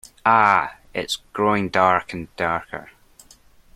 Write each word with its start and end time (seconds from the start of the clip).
Ah, 0.25 0.77
it 0.95 1.05
is 1.05 1.19
growing 1.31 1.69
dark 1.69 2.11
and 2.11 2.35
darker. 2.35 2.89